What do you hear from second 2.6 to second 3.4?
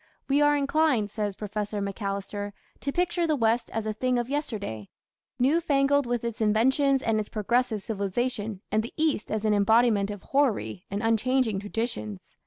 "to picture the